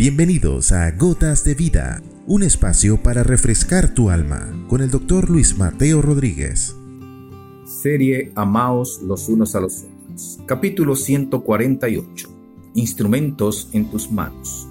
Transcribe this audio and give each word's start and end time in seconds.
Bienvenidos 0.00 0.72
a 0.72 0.90
Gotas 0.92 1.44
de 1.44 1.54
Vida, 1.54 2.00
un 2.26 2.42
espacio 2.42 3.02
para 3.02 3.22
refrescar 3.22 3.92
tu 3.92 4.08
alma 4.08 4.50
con 4.66 4.80
el 4.80 4.90
doctor 4.90 5.28
Luis 5.28 5.58
Mateo 5.58 6.00
Rodríguez. 6.00 6.74
Serie 7.66 8.32
Amaos 8.34 9.02
los 9.02 9.28
unos 9.28 9.54
a 9.54 9.60
los 9.60 9.84
otros. 9.84 10.38
Capítulo 10.46 10.96
148. 10.96 12.30
Instrumentos 12.76 13.68
en 13.74 13.90
tus 13.90 14.10
manos. 14.10 14.66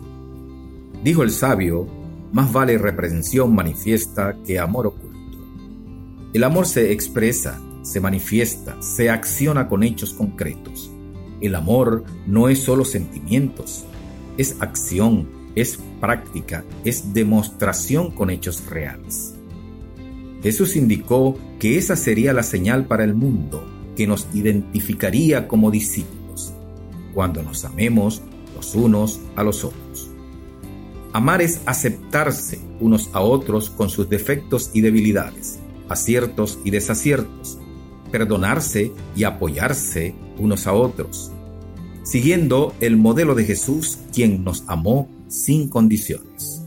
Dijo 1.03 1.21
el 1.21 1.29
sabio, 1.29 1.85
más 2.33 2.51
vale 2.51 2.79
reprensión 2.79 3.53
manifiesta 3.53 4.35
que 4.43 4.57
amor 4.57 4.87
oculto. 4.87 5.37
El 6.33 6.43
amor 6.43 6.65
se 6.65 6.91
expresa, 6.91 7.61
se 7.83 7.99
manifiesta, 7.99 8.81
se 8.81 9.11
acciona 9.11 9.67
con 9.67 9.83
hechos 9.83 10.11
concretos. 10.11 10.89
El 11.39 11.53
amor 11.53 12.03
no 12.25 12.49
es 12.49 12.63
solo 12.63 12.83
sentimientos, 12.83 13.85
es 14.39 14.55
acción, 14.61 15.27
es 15.55 15.77
práctica, 15.99 16.63
es 16.85 17.13
demostración 17.13 18.09
con 18.09 18.29
hechos 18.29 18.65
reales. 18.67 19.35
Jesús 20.41 20.77
indicó 20.77 21.37
que 21.59 21.77
esa 21.77 21.97
sería 21.97 22.31
la 22.31 22.43
señal 22.43 22.85
para 22.85 23.03
el 23.03 23.13
mundo 23.13 23.67
que 23.97 24.07
nos 24.07 24.27
identificaría 24.33 25.49
como 25.49 25.71
discípulos, 25.71 26.53
cuando 27.13 27.43
nos 27.43 27.65
amemos 27.65 28.21
los 28.55 28.75
unos 28.75 29.19
a 29.35 29.43
los 29.43 29.65
otros. 29.65 30.09
Amar 31.11 31.41
es 31.41 31.59
aceptarse 31.65 32.61
unos 32.79 33.09
a 33.11 33.19
otros 33.19 33.69
con 33.69 33.89
sus 33.89 34.09
defectos 34.09 34.69
y 34.73 34.79
debilidades, 34.79 35.59
aciertos 35.89 36.59
y 36.63 36.71
desaciertos, 36.71 37.57
perdonarse 38.09 38.93
y 39.17 39.25
apoyarse 39.25 40.15
unos 40.37 40.65
a 40.65 40.71
otros, 40.71 41.33
siguiendo 42.09 42.73
el 42.81 42.97
modelo 42.97 43.35
de 43.35 43.45
Jesús, 43.45 43.99
quien 44.11 44.43
nos 44.43 44.63
amó 44.65 45.07
sin 45.27 45.69
condiciones. 45.69 46.65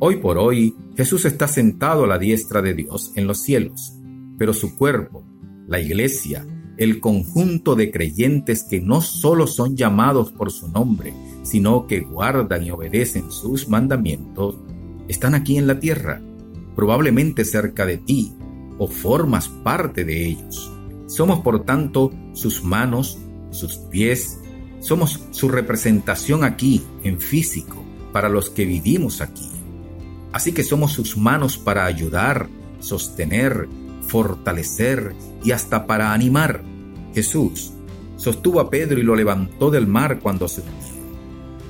Hoy 0.00 0.16
por 0.16 0.36
hoy, 0.36 0.74
Jesús 0.98 1.24
está 1.24 1.48
sentado 1.48 2.04
a 2.04 2.06
la 2.06 2.18
diestra 2.18 2.60
de 2.60 2.74
Dios 2.74 3.12
en 3.16 3.26
los 3.26 3.40
cielos, 3.40 3.94
pero 4.36 4.52
su 4.52 4.76
cuerpo, 4.76 5.24
la 5.66 5.80
iglesia, 5.80 6.46
el 6.76 7.00
conjunto 7.00 7.74
de 7.74 7.90
creyentes 7.90 8.64
que 8.68 8.82
no 8.82 9.00
solo 9.00 9.46
son 9.46 9.78
llamados 9.78 10.30
por 10.30 10.50
su 10.50 10.68
nombre, 10.68 11.14
sino 11.42 11.86
que 11.86 12.00
guardan 12.00 12.62
y 12.62 12.70
obedecen 12.70 13.30
sus 13.30 13.66
mandamientos, 13.66 14.56
están 15.08 15.34
aquí 15.34 15.56
en 15.56 15.68
la 15.68 15.80
tierra, 15.80 16.20
probablemente 16.76 17.46
cerca 17.46 17.86
de 17.86 17.96
ti, 17.96 18.34
o 18.76 18.88
formas 18.88 19.48
parte 19.48 20.04
de 20.04 20.26
ellos. 20.26 20.70
Somos 21.06 21.40
por 21.40 21.64
tanto 21.64 22.10
sus 22.34 22.62
manos, 22.62 23.16
sus 23.52 23.76
pies, 23.90 24.39
somos 24.80 25.20
su 25.30 25.48
representación 25.48 26.44
aquí, 26.44 26.82
en 27.04 27.20
físico, 27.20 27.84
para 28.12 28.28
los 28.28 28.50
que 28.50 28.64
vivimos 28.64 29.20
aquí. 29.20 29.48
Así 30.32 30.52
que 30.52 30.64
somos 30.64 30.92
sus 30.92 31.16
manos 31.16 31.58
para 31.58 31.84
ayudar, 31.84 32.48
sostener, 32.80 33.68
fortalecer 34.08 35.14
y 35.44 35.52
hasta 35.52 35.86
para 35.86 36.12
animar. 36.12 36.62
Jesús 37.14 37.72
sostuvo 38.16 38.60
a 38.60 38.70
Pedro 38.70 39.00
y 39.00 39.02
lo 39.02 39.14
levantó 39.14 39.70
del 39.70 39.86
mar 39.86 40.18
cuando 40.20 40.48
se 40.48 40.60
hundió. 40.60 41.00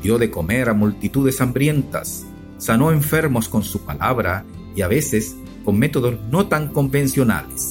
Dio 0.03 0.19
de 0.19 0.31
comer 0.31 0.69
a 0.69 0.75
multitudes 0.75 1.41
hambrientas, 1.41 2.27
sanó 2.59 2.91
enfermos 2.91 3.49
con 3.49 3.63
su 3.63 3.85
palabra 3.85 4.45
y 4.75 4.83
a 4.83 4.89
veces 4.89 5.37
con 5.65 5.79
métodos 5.79 6.17
no 6.31 6.47
tan 6.47 6.69
convencionales. 6.69 7.70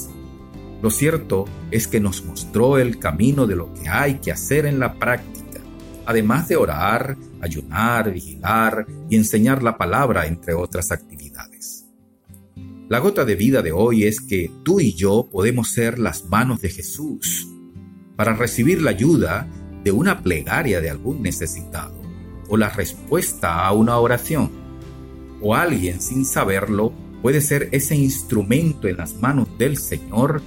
Lo 0.82 0.90
cierto 0.90 1.46
es 1.72 1.88
que 1.88 2.00
nos 2.00 2.24
mostró 2.24 2.78
el 2.78 3.00
camino 3.00 3.48
de 3.48 3.56
lo 3.56 3.74
que 3.74 3.90
hay 3.90 4.16
que 4.16 4.32
hacer 4.32 4.66
en 4.66 4.80
la 4.80 4.94
práctica, 4.94 5.60
además 6.06 6.48
de 6.48 6.56
orar, 6.56 7.18
ayunar, 7.42 8.12
vigilar 8.12 8.86
y 9.10 9.16
enseñar 9.16 9.62
la 9.62 9.78
palabra, 9.78 10.26
entre 10.26 10.54
otras 10.54 10.92
actividades. 10.92 11.86
La 12.88 13.00
gota 13.00 13.24
de 13.24 13.36
vida 13.36 13.62
de 13.62 13.72
hoy 13.72 14.06
es 14.06 14.20
que 14.20 14.52
tú 14.64 14.80
y 14.80 14.94
yo 14.94 15.28
podemos 15.32 15.70
ser 15.70 16.00
las 16.00 16.26
manos 16.26 16.62
de 16.62 16.70
Jesús 16.70 17.48
para 18.16 18.34
recibir 18.34 18.82
la 18.82 18.90
ayuda 18.90 19.48
de 19.84 19.92
una 19.92 20.24
plegaria 20.24 20.82
de 20.82 20.90
algún 20.90 21.22
necesitado 21.22 22.00
o 22.48 22.58
la 22.58 22.70
respuesta 22.70 23.66
a 23.66 23.72
una 23.74 23.98
oración. 23.98 24.50
O 25.42 25.56
alguien 25.56 26.02
sin 26.02 26.26
saberlo 26.26 26.92
puede 27.22 27.42
ser 27.42 27.70
ese 27.72 27.96
instrumento 27.96 28.88
en 28.88 28.98
las 28.98 29.16
manos 29.22 29.48
del 29.58 29.78
Señor, 29.78 30.42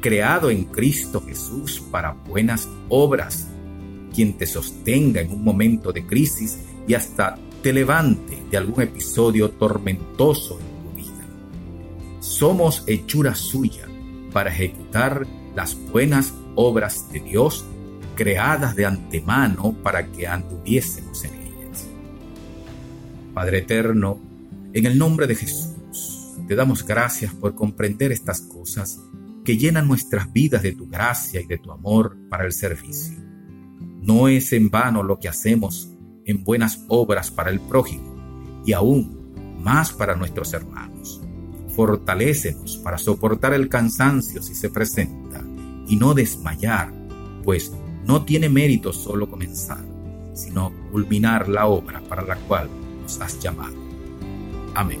creado 0.00 0.50
en 0.50 0.64
Cristo 0.64 1.22
Jesús 1.26 1.82
para 1.90 2.12
buenas 2.12 2.68
obras, 2.88 3.48
quien 4.14 4.36
te 4.36 4.46
sostenga 4.46 5.20
en 5.20 5.32
un 5.32 5.44
momento 5.44 5.92
de 5.92 6.06
crisis 6.06 6.58
y 6.86 6.94
hasta 6.94 7.38
te 7.62 7.72
levante 7.72 8.42
de 8.50 8.56
algún 8.56 8.82
episodio 8.82 9.50
tormentoso 9.50 10.58
en 10.60 10.90
tu 10.90 10.96
vida. 10.96 11.26
Somos 12.20 12.84
hechura 12.86 13.34
suya 13.34 13.86
para 14.32 14.50
ejecutar 14.50 15.26
las 15.54 15.76
buenas 15.90 16.32
obras 16.54 17.10
de 17.12 17.20
Dios 17.20 17.64
creadas 18.14 18.74
de 18.74 18.86
antemano 18.86 19.76
para 19.82 20.06
que 20.06 20.26
anduviésemos 20.26 21.24
en 21.24 21.34
ellas. 21.34 21.86
Padre 23.32 23.58
eterno, 23.58 24.18
en 24.72 24.86
el 24.86 24.98
nombre 24.98 25.26
de 25.26 25.36
Jesús, 25.36 26.34
te 26.46 26.54
damos 26.54 26.84
gracias 26.84 27.32
por 27.32 27.54
comprender 27.54 28.10
estas 28.10 28.40
cosas 28.40 28.98
que 29.48 29.56
llenan 29.56 29.88
nuestras 29.88 30.30
vidas 30.30 30.62
de 30.62 30.72
tu 30.72 30.86
gracia 30.86 31.40
y 31.40 31.46
de 31.46 31.56
tu 31.56 31.72
amor 31.72 32.18
para 32.28 32.44
el 32.44 32.52
servicio. 32.52 33.16
No 34.02 34.28
es 34.28 34.52
en 34.52 34.68
vano 34.68 35.02
lo 35.02 35.18
que 35.18 35.26
hacemos 35.26 35.90
en 36.26 36.44
buenas 36.44 36.84
obras 36.88 37.30
para 37.30 37.48
el 37.48 37.58
prójimo 37.58 38.62
y 38.66 38.74
aún 38.74 39.56
más 39.58 39.90
para 39.90 40.14
nuestros 40.16 40.52
hermanos. 40.52 41.22
Fortalécenos 41.74 42.76
para 42.76 42.98
soportar 42.98 43.54
el 43.54 43.70
cansancio 43.70 44.42
si 44.42 44.54
se 44.54 44.68
presenta 44.68 45.42
y 45.86 45.96
no 45.96 46.12
desmayar, 46.12 46.92
pues 47.42 47.72
no 48.04 48.26
tiene 48.26 48.50
mérito 48.50 48.92
solo 48.92 49.30
comenzar, 49.30 49.82
sino 50.34 50.74
culminar 50.92 51.48
la 51.48 51.68
obra 51.68 52.02
para 52.02 52.20
la 52.20 52.36
cual 52.36 52.68
nos 53.00 53.18
has 53.22 53.40
llamado. 53.40 53.78
Amén. 54.74 55.00